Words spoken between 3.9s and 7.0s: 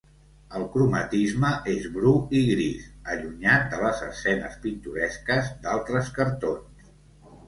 escenes pintoresques d'altres cartons.